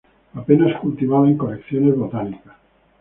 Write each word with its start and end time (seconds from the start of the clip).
Apenas 0.33 0.79
cultivada 0.79 1.27
en 1.27 1.37
colecciones 1.37 1.95
botánicas. 1.95 2.53